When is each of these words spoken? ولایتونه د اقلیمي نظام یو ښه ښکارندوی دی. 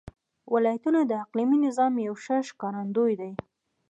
ولایتونه 0.53 0.99
د 1.05 1.11
اقلیمي 1.23 1.57
نظام 1.65 1.93
یو 2.07 2.15
ښه 2.23 2.37
ښکارندوی 2.49 3.13
دی. 3.21 3.31